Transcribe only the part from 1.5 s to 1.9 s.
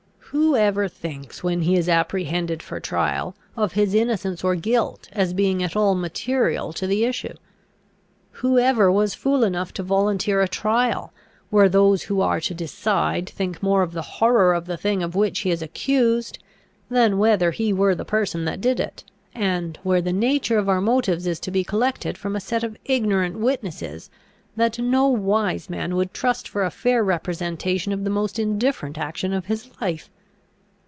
he is